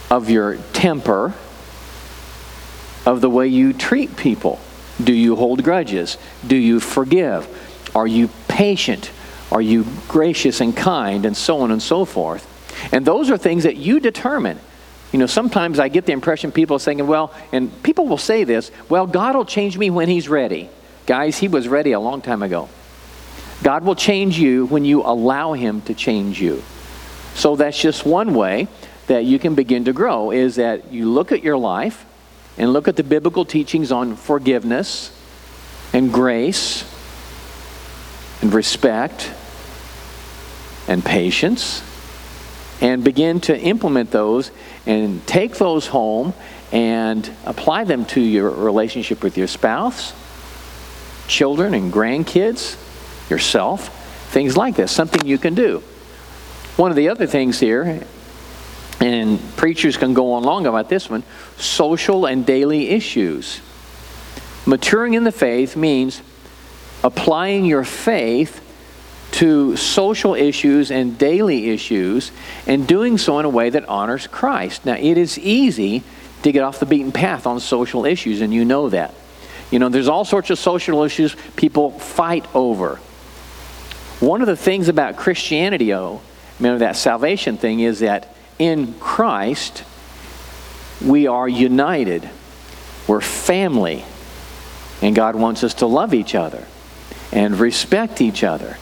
[0.08, 1.34] of your temper,
[3.04, 4.60] of the way you treat people.
[5.02, 6.16] Do you hold grudges?
[6.46, 7.48] Do you forgive?
[7.96, 9.10] Are you patient?
[9.50, 11.26] Are you gracious and kind?
[11.26, 12.46] And so on and so forth.
[12.92, 14.60] And those are things that you determine.
[15.12, 18.44] You know, sometimes I get the impression people are saying, well, and people will say
[18.44, 20.68] this, well, God will change me when He's ready.
[21.06, 22.68] Guys, He was ready a long time ago.
[23.62, 26.62] God will change you when you allow Him to change you.
[27.34, 28.68] So that's just one way
[29.06, 32.04] that you can begin to grow is that you look at your life
[32.58, 35.10] and look at the biblical teachings on forgiveness
[35.94, 36.84] and grace
[38.42, 39.32] and respect
[40.86, 41.82] and patience
[42.80, 44.50] and begin to implement those
[44.86, 46.32] and take those home
[46.72, 50.12] and apply them to your relationship with your spouse,
[51.26, 52.76] children, and grandkids,
[53.30, 53.88] yourself,
[54.30, 55.82] things like this, something you can do.
[56.76, 58.04] One of the other things here,
[59.00, 61.24] and preachers can go on long about this one
[61.56, 63.60] social and daily issues.
[64.66, 66.22] Maturing in the faith means
[67.02, 68.64] applying your faith
[69.32, 72.32] to social issues and daily issues
[72.66, 74.84] and doing so in a way that honors Christ.
[74.84, 76.02] Now, it is easy
[76.42, 79.14] to get off the beaten path on social issues, and you know that.
[79.70, 82.96] You know, there's all sorts of social issues people fight over.
[84.20, 86.20] One of the things about Christianity, oh,
[86.58, 89.84] remember that salvation thing, is that in Christ,
[91.04, 92.28] we are united.
[93.06, 94.04] We're family.
[95.02, 96.66] And God wants us to love each other
[97.30, 98.78] and respect each other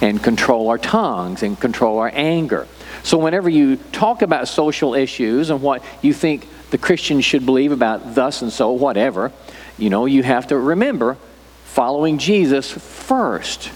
[0.00, 2.66] and control our tongues and control our anger.
[3.02, 7.72] So, whenever you talk about social issues and what you think the Christians should believe
[7.72, 9.32] about thus and so, whatever,
[9.78, 11.16] you know, you have to remember
[11.64, 13.70] following Jesus first.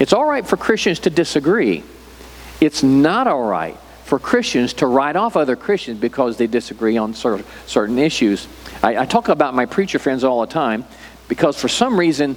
[0.00, 1.84] It's all right for Christians to disagree.
[2.60, 7.14] It's not all right for Christians to write off other Christians because they disagree on
[7.14, 8.48] certain issues.
[8.82, 10.84] I, I talk about my preacher friends all the time
[11.28, 12.36] because for some reason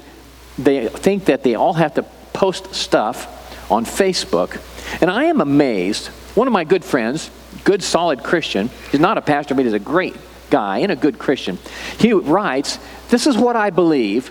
[0.57, 2.05] they think that they all have to
[2.37, 4.61] post stuff on Facebook.
[5.01, 6.07] And I am amazed.
[6.35, 7.31] One of my good friends,
[7.63, 10.15] good solid Christian, he's not a pastor, but he's a great
[10.51, 11.57] guy and a good Christian.
[11.99, 12.77] He writes,
[13.09, 14.27] This is what I believe,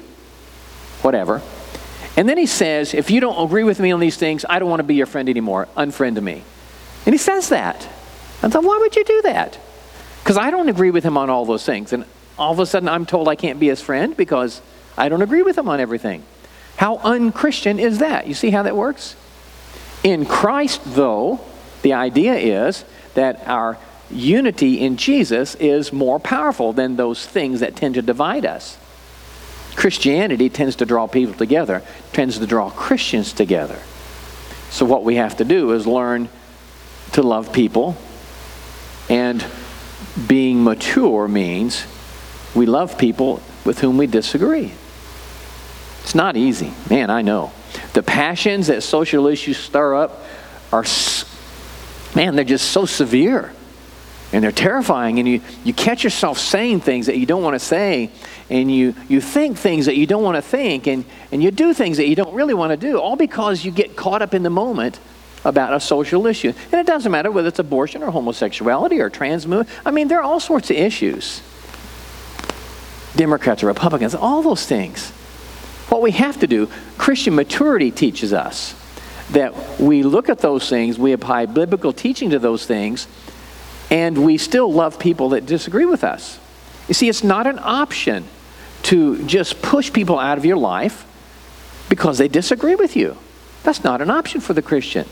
[1.02, 1.42] whatever.
[2.16, 4.70] And then he says, If you don't agree with me on these things, I don't
[4.70, 5.66] want to be your friend anymore.
[5.76, 6.44] Unfriend me.
[7.06, 7.88] And he says that.
[8.40, 9.58] I thought, Why would you do that?
[10.22, 11.92] Because I don't agree with him on all those things.
[11.92, 12.04] And
[12.38, 14.62] all of a sudden, I'm told I can't be his friend because
[14.96, 16.22] I don't agree with him on everything.
[16.76, 18.26] How unchristian is that?
[18.26, 19.16] You see how that works?
[20.02, 21.40] In Christ, though,
[21.82, 23.78] the idea is that our
[24.10, 28.76] unity in Jesus is more powerful than those things that tend to divide us.
[29.74, 33.78] Christianity tends to draw people together, tends to draw Christians together.
[34.70, 36.28] So, what we have to do is learn
[37.12, 37.96] to love people,
[39.08, 39.44] and
[40.26, 41.86] being mature means
[42.54, 44.72] we love people with whom we disagree.
[46.06, 46.72] It's not easy.
[46.88, 47.50] Man, I know.
[47.92, 50.22] The passions that social issues stir up
[50.70, 50.84] are,
[52.14, 53.52] man, they're just so severe.
[54.32, 55.18] And they're terrifying.
[55.18, 58.12] And you, you catch yourself saying things that you don't want to say.
[58.48, 60.86] And you, you think things that you don't want to think.
[60.86, 63.00] And, and you do things that you don't really want to do.
[63.00, 65.00] All because you get caught up in the moment
[65.44, 66.52] about a social issue.
[66.70, 69.76] And it doesn't matter whether it's abortion or homosexuality or trans movement.
[69.84, 71.42] I mean, there are all sorts of issues.
[73.16, 75.12] Democrats or Republicans, all those things.
[75.88, 76.68] What we have to do,
[76.98, 78.74] Christian maturity teaches us
[79.30, 83.08] that we look at those things, we apply biblical teaching to those things,
[83.90, 86.38] and we still love people that disagree with us.
[86.88, 88.24] You see, it's not an option
[88.84, 91.04] to just push people out of your life
[91.88, 93.16] because they disagree with you.
[93.62, 95.06] That's not an option for the Christian.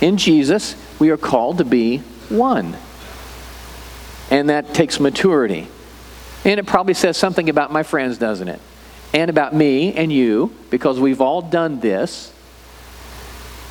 [0.00, 2.76] In Jesus, we are called to be one.
[4.30, 5.68] And that takes maturity.
[6.44, 8.60] And it probably says something about my friends, doesn't it?
[9.14, 12.32] And about me and you because we've all done this.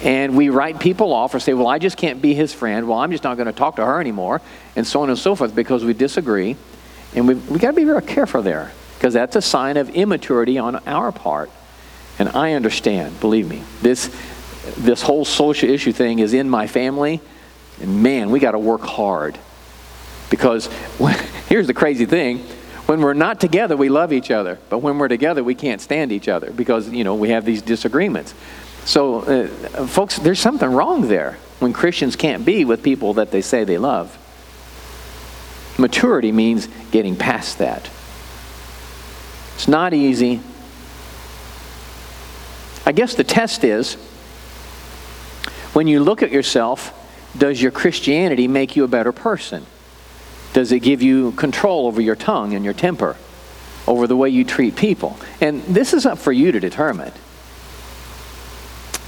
[0.02, 2.88] And we write people off or say, well, I just can't be his friend.
[2.88, 4.42] Well, I'm just not going to talk to her anymore.
[4.76, 6.56] And so on and so forth because we disagree.
[7.14, 10.58] And we've, we got to be very careful there because that's a sign of immaturity
[10.58, 11.52] on our part.
[12.20, 14.14] And I understand, believe me, this,
[14.78, 17.22] this whole social issue thing is in my family.
[17.82, 19.38] And man, we got to work hard.
[20.30, 20.70] Because
[21.48, 22.46] here's the crazy thing
[22.86, 24.60] when we're not together, we love each other.
[24.70, 27.62] But when we're together, we can't stand each other because, you know, we have these
[27.62, 28.34] disagreements.
[28.86, 33.42] So, uh, folks, there's something wrong there when Christians can't be with people that they
[33.42, 34.18] say they love.
[35.78, 37.90] Maturity means getting past that.
[39.56, 40.42] It's not easy.
[42.86, 43.96] I guess the test is
[45.72, 47.00] when you look at yourself,
[47.38, 49.66] does your Christianity make you a better person?
[50.54, 53.18] Does it give you control over your tongue and your temper,
[53.88, 55.18] over the way you treat people?
[55.42, 57.12] And this is up for you to determine.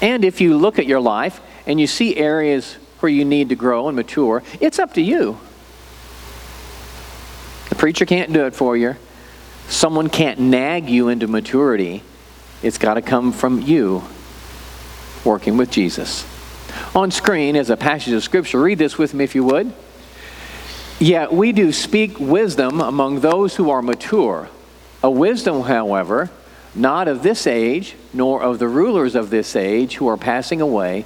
[0.01, 3.55] And if you look at your life and you see areas where you need to
[3.55, 5.39] grow and mature, it's up to you.
[7.69, 8.95] The preacher can't do it for you.
[9.67, 12.03] Someone can't nag you into maturity.
[12.61, 14.03] It's got to come from you
[15.23, 16.25] working with Jesus.
[16.95, 18.61] On screen is a passage of Scripture.
[18.61, 19.73] Read this with me if you would.
[20.99, 24.49] Yet we do speak wisdom among those who are mature,
[25.03, 26.29] a wisdom, however,
[26.73, 31.05] not of this age, nor of the rulers of this age who are passing away,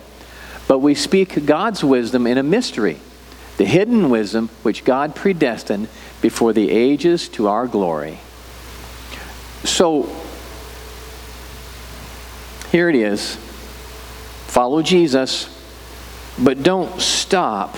[0.68, 2.98] but we speak God's wisdom in a mystery,
[3.58, 5.88] the hidden wisdom which God predestined
[6.22, 8.20] before the ages to our glory.
[9.64, 10.10] So,
[12.72, 13.36] Here it is.
[14.46, 15.50] Follow Jesus,
[16.38, 17.76] but don't stop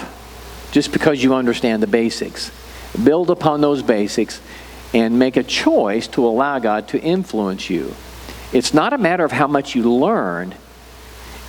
[0.72, 2.52] just because you understand the basics.
[3.04, 4.42] Build upon those basics
[4.94, 7.94] and make a choice to allow God to influence you.
[8.52, 10.56] It's not a matter of how much you learn,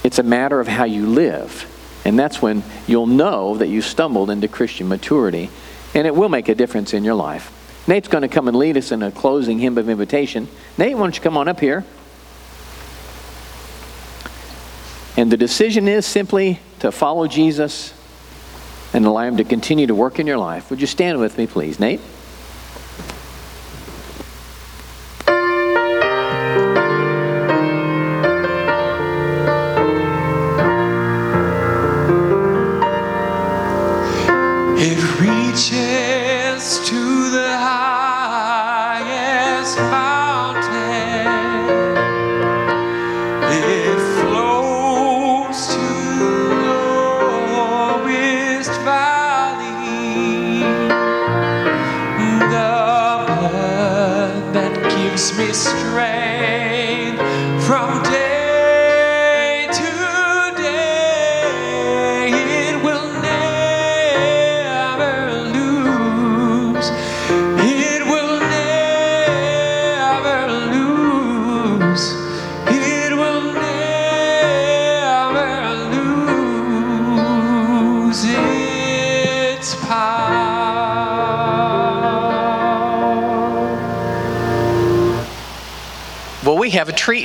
[0.05, 1.69] it's a matter of how you live.
[2.05, 5.51] And that's when you'll know that you stumbled into Christian maturity,
[5.95, 7.53] and it will make a difference in your life.
[7.87, 10.49] Nate's going to come and lead us in a closing hymn of invitation.
[10.79, 11.85] Nate, why don't you come on up here?
[15.17, 17.93] And the decision is simply to follow Jesus
[18.93, 20.71] and allow Him to continue to work in your life.
[20.71, 22.01] Would you stand with me, please, Nate?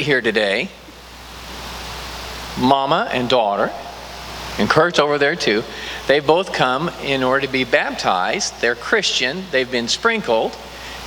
[0.07, 0.69] Here today.
[2.57, 3.71] Mama and daughter,
[4.57, 5.63] and Kurt's over there too.
[6.07, 8.59] They both come in order to be baptized.
[8.61, 10.55] They're Christian, they've been sprinkled,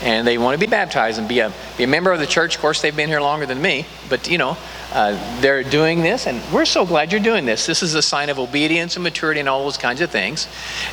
[0.03, 2.57] and they want to be baptized and be a, be a member of the church.
[2.57, 4.59] Of course, they've been here longer than me, but you know,
[4.93, 7.65] uh, they're doing this, and we're so glad you're doing this.
[7.65, 10.47] This is a sign of obedience and maturity and all those kinds of things.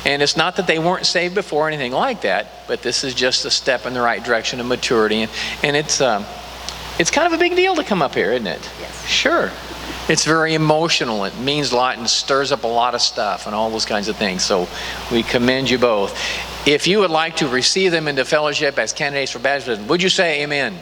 [0.06, 3.12] And it's not that they weren't saved before or anything like that, but this is
[3.12, 5.22] just a step in the right direction of maturity.
[5.22, 5.32] And,
[5.62, 6.24] and it's, um,
[6.98, 8.70] it's kind of a big deal to come up here, isn't it?
[8.80, 9.06] Yes.
[9.06, 9.50] Sure.
[10.08, 11.24] It's very emotional.
[11.24, 14.08] It means a lot and stirs up a lot of stuff and all those kinds
[14.08, 14.42] of things.
[14.42, 14.66] So
[15.12, 16.18] we commend you both.
[16.66, 20.08] If you would like to receive them into fellowship as candidates for baptism, would you
[20.08, 20.78] say amen?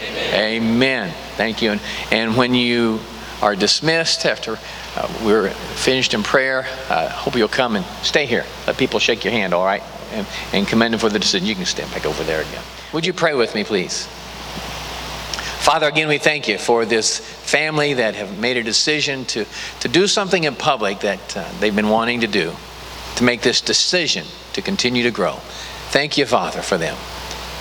[0.00, 0.62] Amen.
[0.62, 1.14] Amen.
[1.36, 1.72] Thank you.
[1.72, 3.00] And, and when you
[3.42, 4.58] are dismissed after
[4.96, 8.44] uh, we're finished in prayer, uh, hope you'll come and stay here.
[8.66, 9.82] Let people shake your hand, all right?
[10.12, 11.46] And, and commend them for the decision.
[11.46, 12.62] You can stand back over there again.
[12.92, 14.08] Would you pray with me, please?
[15.68, 19.44] Father, again, we thank you for this family that have made a decision to,
[19.80, 22.54] to do something in public that uh, they've been wanting to do,
[23.16, 25.34] to make this decision to continue to grow.
[25.90, 26.96] Thank you, Father, for them.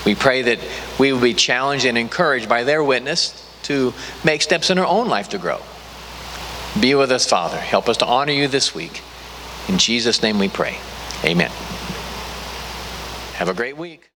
[0.05, 0.60] We pray that
[0.97, 3.93] we will be challenged and encouraged by their witness to
[4.24, 5.60] make steps in our own life to grow.
[6.80, 7.58] Be with us, Father.
[7.58, 9.01] Help us to honor you this week.
[9.68, 10.78] In Jesus' name we pray.
[11.26, 11.51] Amen.
[13.34, 14.12] Have a great week.